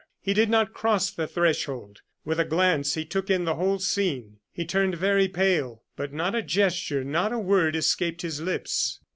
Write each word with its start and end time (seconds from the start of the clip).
He 0.19 0.33
did 0.33 0.49
not 0.49 0.73
cross 0.73 1.11
the 1.11 1.27
threshold. 1.27 2.01
With 2.25 2.39
a 2.39 2.43
glance 2.43 2.95
he 2.95 3.05
took 3.05 3.29
in 3.29 3.45
the 3.45 3.53
whole 3.53 3.77
scene; 3.77 4.39
he 4.51 4.65
turned 4.65 4.95
very 4.95 5.27
pale, 5.27 5.83
but 5.95 6.11
not 6.11 6.33
a 6.33 6.41
gesture, 6.41 7.03
not 7.03 7.31
a 7.31 7.37
word 7.37 7.75
escaped 7.75 8.23
his 8.23 8.41
lips. 8.41 8.99